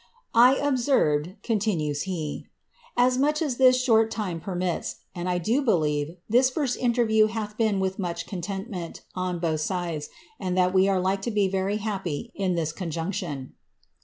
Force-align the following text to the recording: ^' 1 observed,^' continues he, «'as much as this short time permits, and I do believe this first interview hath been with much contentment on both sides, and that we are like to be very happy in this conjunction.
^' 0.35 0.55
1 0.61 0.65
observed,^' 0.67 1.35
continues 1.43 2.01
he, 2.09 2.47
«'as 2.97 3.19
much 3.19 3.39
as 3.39 3.57
this 3.57 3.79
short 3.79 4.09
time 4.09 4.39
permits, 4.39 4.95
and 5.13 5.29
I 5.29 5.37
do 5.37 5.61
believe 5.61 6.17
this 6.27 6.49
first 6.49 6.75
interview 6.79 7.27
hath 7.27 7.55
been 7.55 7.79
with 7.79 7.99
much 7.99 8.25
contentment 8.25 9.01
on 9.13 9.37
both 9.37 9.61
sides, 9.61 10.09
and 10.39 10.57
that 10.57 10.73
we 10.73 10.87
are 10.89 10.99
like 10.99 11.21
to 11.21 11.29
be 11.29 11.47
very 11.47 11.77
happy 11.77 12.31
in 12.33 12.55
this 12.55 12.73
conjunction. 12.73 13.53